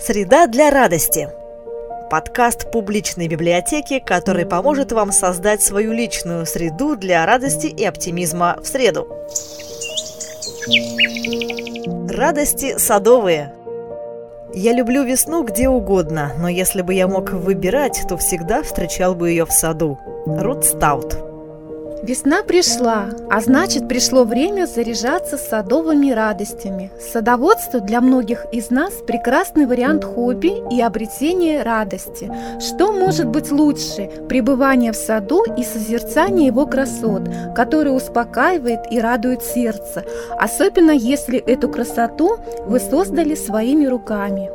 [0.00, 1.28] Среда для радости.
[2.10, 8.66] Подкаст публичной библиотеки, который поможет вам создать свою личную среду для радости и оптимизма в
[8.66, 9.06] среду.
[12.08, 13.52] Радости садовые.
[14.54, 19.28] Я люблю весну где угодно, но если бы я мог выбирать, то всегда встречал бы
[19.28, 19.98] ее в саду.
[20.26, 21.29] Рут Стаут.
[22.02, 26.90] Весна пришла, а значит пришло время заряжаться садовыми радостями.
[26.98, 32.32] Садоводство для многих из нас прекрасный вариант хобби и обретения радости.
[32.58, 39.42] Что может быть лучше пребывания в саду и созерцания его красот, который успокаивает и радует
[39.42, 40.04] сердце,
[40.38, 44.50] особенно если эту красоту вы создали своими руками.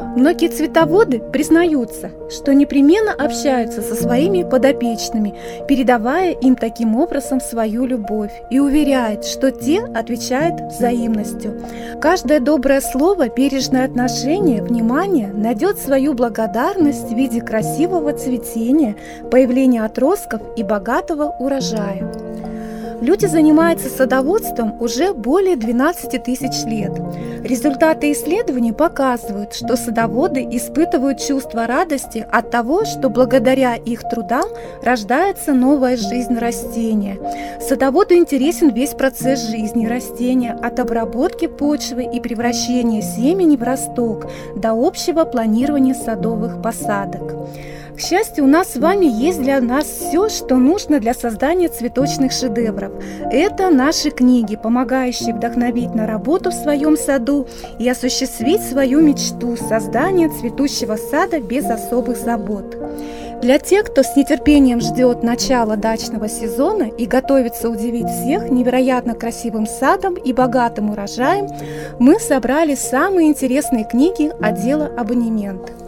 [0.00, 5.34] Многие цветоводы признаются, что непременно общаются со своими подопечными,
[5.66, 11.60] передавая им таким образом свою любовь и уверяют, что те отвечают взаимностью.
[12.00, 18.96] Каждое доброе слово, бережное отношение, внимание найдет свою благодарность в виде красивого цветения,
[19.30, 22.23] появления отростков и богатого урожая.
[23.04, 26.90] Люди занимаются садоводством уже более 12 тысяч лет.
[27.42, 34.46] Результаты исследований показывают, что садоводы испытывают чувство радости от того, что благодаря их трудам
[34.82, 37.18] рождается новая жизнь растения.
[37.60, 44.72] Садоводу интересен весь процесс жизни растения от обработки почвы и превращения семени в росток до
[44.72, 47.34] общего планирования садовых посадок.
[47.96, 52.32] К счастью, у нас с вами есть для нас все, что нужно для создания цветочных
[52.32, 52.92] шедевров.
[53.30, 57.46] Это наши книги, помогающие вдохновить на работу в своем саду
[57.78, 62.76] и осуществить свою мечту создания цветущего сада без особых забот.
[63.42, 69.66] Для тех, кто с нетерпением ждет начала дачного сезона и готовится удивить всех невероятно красивым
[69.66, 71.46] садом и богатым урожаем,
[72.00, 75.83] мы собрали самые интересные книги отдела абонемент.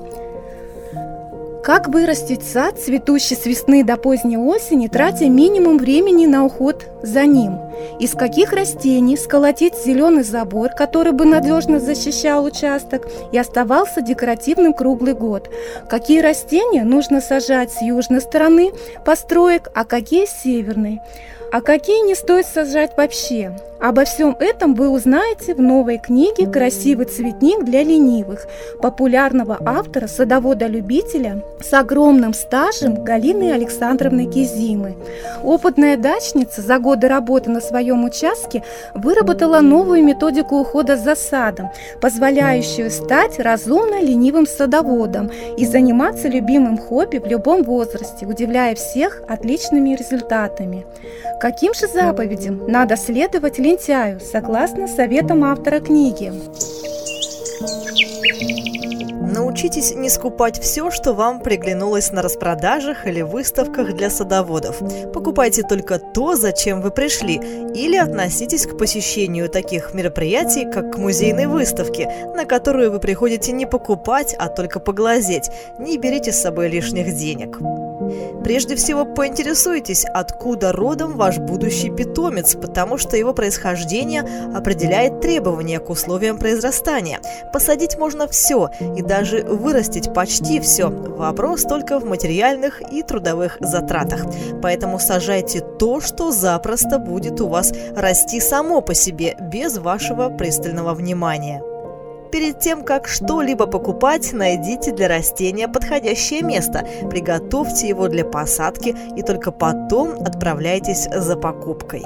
[1.67, 7.27] Как вырастить сад, цветущий с весны до поздней осени, тратя минимум времени на уход за
[7.27, 7.58] ним?
[7.98, 15.14] Из каких растений сколотить зеленый забор, который бы надежно защищал участок и оставался декоративным круглый
[15.14, 15.51] год?
[15.90, 18.70] Какие растения нужно сажать с южной стороны
[19.05, 21.01] построек, а какие с северной?
[21.56, 23.56] А какие не стоит сажать вообще?
[23.80, 28.46] Обо всем этом вы узнаете в новой книге «Красивый цветник для ленивых»
[28.80, 34.96] популярного автора, садовода-любителя с огромным стажем Галины Александровны Кизимы.
[35.42, 38.62] Опытная дачница за годы работы на своем участке
[38.95, 47.18] выработала новую методику ухода за садом, позволяющую стать разумно ленивым садоводом и заниматься любимым хобби
[47.18, 50.86] в любом возрасте, удивляя всех отличными результатами.
[51.46, 56.33] Каким же заповедям надо следовать лентяю, согласно советам автора книги?
[59.33, 64.80] Научитесь не скупать все, что вам приглянулось на распродажах или выставках для садоводов.
[65.12, 71.46] Покупайте только то, зачем вы пришли, или относитесь к посещению таких мероприятий, как к музейной
[71.46, 75.48] выставке, на которую вы приходите не покупать, а только поглазеть.
[75.78, 77.57] Не берите с собой лишних денег.
[78.42, 84.24] Прежде всего поинтересуйтесь, откуда родом ваш будущий питомец, потому что его происхождение
[84.55, 87.20] определяет требования к условиям произрастания.
[87.52, 90.89] Посадить можно все и даже вырастить почти все.
[90.89, 94.27] Вопрос только в материальных и трудовых затратах.
[94.62, 100.95] Поэтому сажайте то, что запросто будет у вас расти само по себе, без вашего пристального
[100.95, 101.62] внимания.
[102.36, 109.23] Перед тем, как что-либо покупать, найдите для растения подходящее место, приготовьте его для посадки и
[109.23, 112.02] только потом отправляйтесь за покупкой.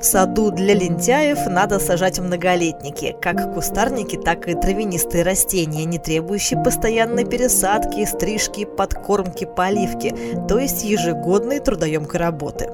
[0.00, 6.62] В саду для лентяев надо сажать многолетники, как кустарники, так и травянистые растения, не требующие
[6.64, 10.16] постоянной пересадки, стрижки, подкормки, поливки,
[10.48, 12.70] то есть ежегодной трудоемкой работы.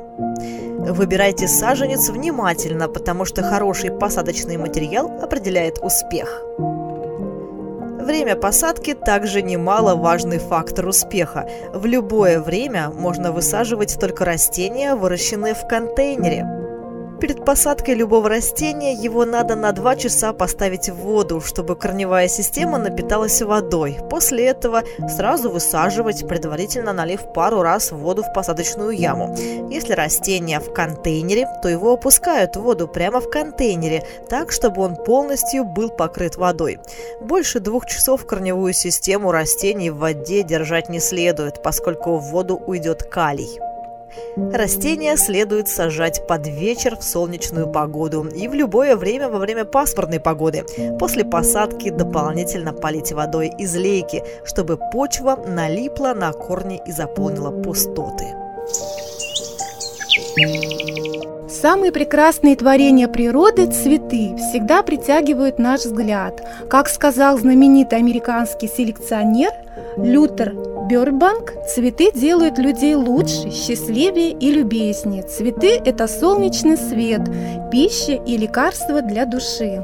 [0.79, 6.41] Выбирайте саженец внимательно, потому что хороший посадочный материал определяет успех.
[8.05, 11.49] Время посадки также немаловажный фактор успеха.
[11.73, 16.64] В любое время можно высаживать только растения, выращенные в контейнере.
[17.21, 22.79] Перед посадкой любого растения его надо на 2 часа поставить в воду, чтобы корневая система
[22.79, 23.99] напиталась водой.
[24.11, 29.35] После этого сразу высаживать, предварительно налив пару раз воду в посадочную яму.
[29.71, 34.97] Если растение в контейнере, то его опускают в воду прямо в контейнере, так, чтобы он
[34.97, 36.79] полностью был покрыт водой.
[37.21, 43.05] Больше двух часов корневую систему растений в воде держать не следует, поскольку в воду уйдет
[43.05, 43.61] калий.
[44.37, 50.21] Растения следует сажать под вечер в солнечную погоду и в любое время во время пасмурной
[50.21, 50.65] погоды.
[50.99, 58.25] После посадки дополнительно полить водой из лейки, чтобы почва налипла на корни и заполнила пустоты.
[61.49, 66.43] Самые прекрасные творения природы– цветы– всегда притягивают наш взгляд.
[66.69, 69.53] Как сказал знаменитый американский селекционер
[69.97, 75.23] Лютер Бёрбанк, цветы делают людей лучше, счастливее и любезнее.
[75.23, 77.23] Цветы– это солнечный свет,
[77.73, 79.83] пища и лекарство для души.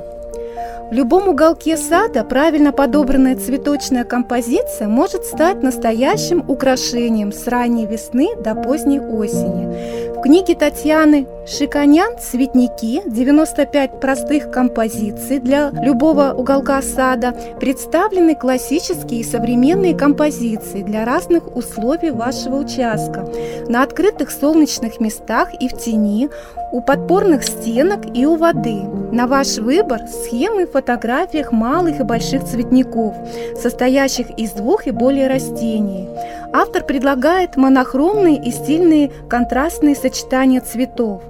[0.90, 8.36] В любом уголке сада правильно подобранная цветочная композиция может стать настоящим украшением с ранней весны
[8.36, 10.09] до поздней осени.
[10.20, 19.24] В книге Татьяны Шиканян «Цветники» 95 простых композиций для любого уголка сада представлены классические и
[19.24, 23.26] современные композиции для разных условий вашего участка
[23.66, 26.28] на открытых солнечных местах и в тени,
[26.70, 28.82] у подпорных стенок и у воды.
[29.12, 33.14] На ваш выбор схемы в фотографиях малых и больших цветников,
[33.60, 36.08] состоящих из двух и более растений.
[36.52, 41.22] Автор предлагает монохромные и стильные контрастные сочетания цветов.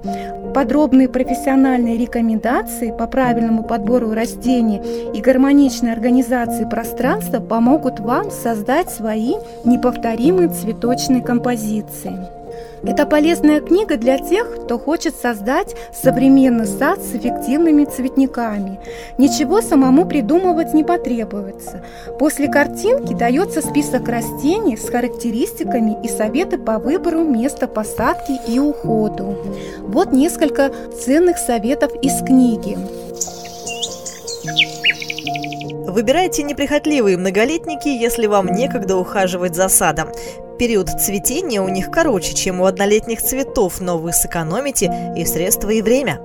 [0.55, 4.81] Подробные профессиональные рекомендации по правильному подбору растений
[5.13, 12.40] и гармоничной организации пространства помогут вам создать свои неповторимые цветочные композиции.
[12.83, 18.79] Это полезная книга для тех, кто хочет создать современный сад с эффективными цветниками.
[19.19, 21.83] Ничего самому придумывать не потребуется.
[22.17, 29.37] После картинки дается список растений с характеристиками и советы по выбору места посадки и уходу.
[29.79, 32.77] Вот несколько ценных советов из книги.
[35.87, 40.09] Выбирайте неприхотливые многолетники, если вам некогда ухаживать за садом.
[40.61, 45.81] Период цветения у них короче, чем у однолетних цветов, но вы сэкономите и средства, и
[45.81, 46.19] время.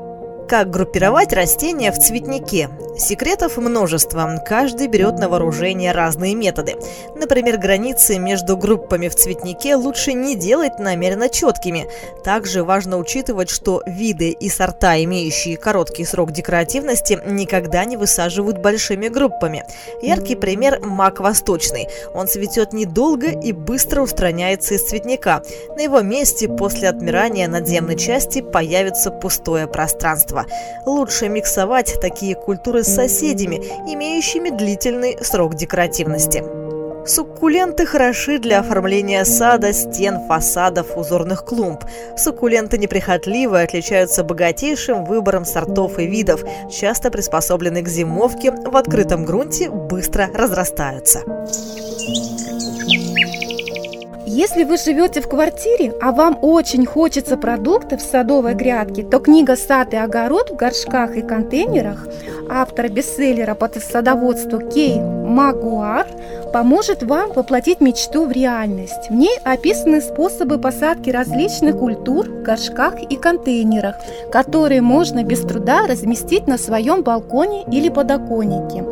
[0.49, 2.69] Как группировать растения в цветнике?
[2.99, 6.77] Секретов множество, каждый берет на вооружение разные методы.
[7.17, 11.89] Например, границы между группами в цветнике лучше не делать намеренно четкими.
[12.25, 19.09] Также важно учитывать, что виды и сорта, имеющие короткий срок декоративности, никогда не высаживают большими
[19.09, 19.65] группами.
[20.01, 21.89] Яркий пример– мак восточный.
[22.15, 25.43] Он цветет недолго и быстро устраняется из цветника.
[25.77, 30.36] На его месте после отмирания надземной части появится пустое пространство.
[30.85, 33.57] Лучше миксовать такие культуры с соседями,
[33.87, 36.45] имеющими длительный срок декоративности.
[37.07, 41.85] Суккуленты хороши для оформления сада, стен, фасадов, узорных клумб.
[42.17, 49.71] Суккуленты неприхотливы, отличаются богатейшим выбором сортов и видов, часто приспособлены к зимовке, в открытом грунте
[49.71, 51.21] быстро разрастаются.
[54.37, 59.57] Если вы живете в квартире, а вам очень хочется продуктов в садовой грядке, то книга
[59.57, 62.07] «Сад и огород» в горшках и контейнерах
[62.51, 66.07] автора бестселлера по садоводству Кей Магуар
[66.53, 69.11] поможет вам воплотить мечту в реальность.
[69.11, 73.97] В ней описаны способы посадки различных культур в горшках и контейнерах,
[74.31, 78.85] которые можно без труда разместить на своем балконе или подоконнике.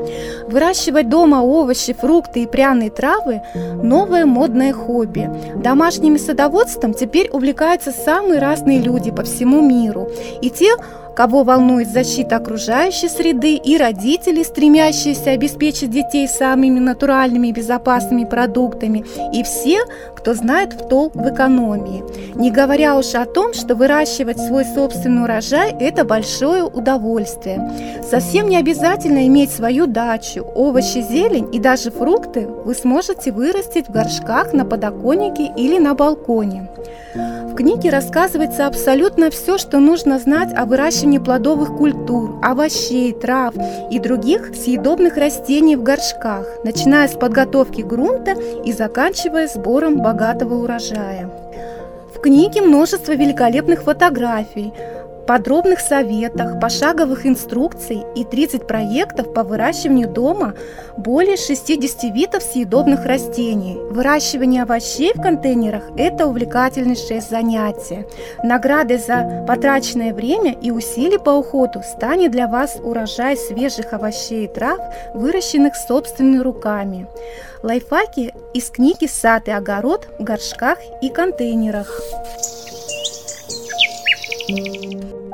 [0.48, 3.42] Выращивать дома овощи, фрукты и пряные травы–
[3.82, 5.30] новое модное хобби.
[5.56, 10.10] Домашним садоводством теперь увлекаются самые разные люди по всему миру.
[10.42, 10.74] И те,
[11.14, 19.04] кого волнует защита окружающей среды и родители, стремящиеся обеспечить детей самыми натуральными и безопасными продуктами,
[19.32, 19.80] и все,
[20.16, 22.02] кто знает в толк в экономии.
[22.34, 27.70] Не говоря уж о том, что выращивать свой собственный урожай– это большое удовольствие.
[28.08, 33.92] Совсем не обязательно иметь свою дачу, овощи, зелень и даже фрукты вы сможете вырастить в
[33.92, 36.68] горшках на подоконнике или на балконе.
[37.54, 43.54] В книге рассказывается абсолютно все, что нужно знать о выращивании плодовых культур, овощей, трав
[43.92, 48.32] и других съедобных растений в горшках, начиная с подготовки грунта
[48.64, 51.30] и заканчивая сбором богатого урожая.
[52.12, 54.72] В книге множество великолепных фотографий,
[55.26, 60.54] подробных советах, пошаговых инструкций и 30 проектов по выращиванию дома
[60.96, 63.76] более 60 видов съедобных растений.
[63.90, 68.06] Выращивание овощей в контейнерах– это увлекательнейшее занятие.
[68.42, 74.48] Наградой за потраченное время и усилия по уходу станет для вас урожай свежих овощей и
[74.48, 74.78] трав,
[75.14, 77.06] выращенных собственными руками.
[77.62, 82.00] Лайфхаки из книги «Сад и огород» в горшках и контейнерах.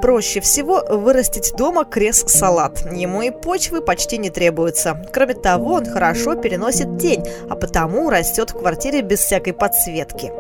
[0.00, 2.90] Проще всего вырастить дома крес-салат.
[2.92, 5.06] Ему и почвы почти не требуется.
[5.12, 10.32] Кроме того, он хорошо переносит тень, а потому растет в квартире без всякой подсветки.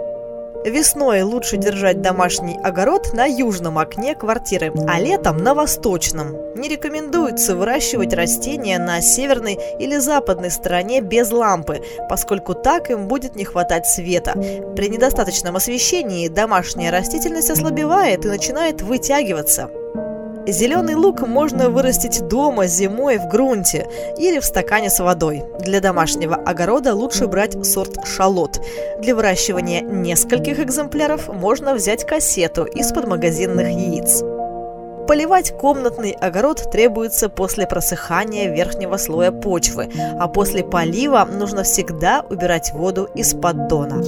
[0.64, 6.36] Весной лучше держать домашний огород на южном окне квартиры, а летом на восточном.
[6.54, 13.36] Не рекомендуется выращивать растения на северной или западной стороне без лампы, поскольку так им будет
[13.36, 14.34] не хватать света.
[14.76, 19.70] При недостаточном освещении домашняя растительность ослабевает и начинает вытягиваться.
[20.50, 23.86] Зеленый лук можно вырастить дома зимой в грунте
[24.18, 25.44] или в стакане с водой.
[25.60, 28.60] Для домашнего огорода лучше брать сорт шалот.
[29.00, 34.22] Для выращивания нескольких экземпляров можно взять кассету из-под магазинных яиц.
[35.06, 39.88] Поливать комнатный огород требуется после просыхания верхнего слоя почвы,
[40.18, 44.02] а после полива нужно всегда убирать воду из поддона.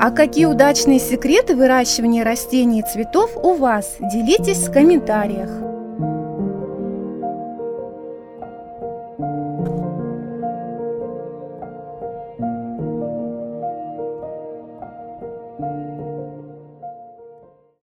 [0.00, 3.96] А какие удачные секреты выращивания растений и цветов у вас?
[4.00, 5.73] Делитесь в комментариях.